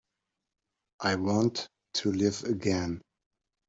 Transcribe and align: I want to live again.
I 1.01 1.13
want 1.13 1.67
to 1.97 2.11
live 2.11 2.43
again. 2.45 3.03